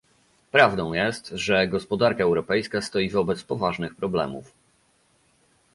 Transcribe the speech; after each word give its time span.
Prawdą 0.51 0.93
jest, 0.93 1.27
że 1.27 1.67
gospodarka 1.67 2.23
europejska 2.23 2.81
stoi 2.81 3.09
wobec 3.09 3.43
poważnych 3.43 3.95
problemów 3.95 4.53